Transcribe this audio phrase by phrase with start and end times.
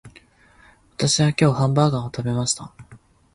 [0.95, 2.73] 私は今日ハンバーガーを食べました